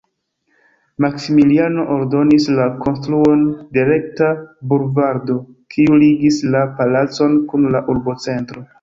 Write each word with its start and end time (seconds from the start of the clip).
Maksimiliano 1.05 1.83
ordonis 1.97 2.47
la 2.61 2.65
konstruon 2.87 3.45
de 3.77 3.85
rekta 3.91 4.33
bulvardo, 4.73 5.39
kiu 5.77 6.03
ligis 6.09 6.45
la 6.57 6.67
palacon 6.83 7.41
kun 7.53 7.75
la 7.79 7.89
urbocentro. 7.97 8.69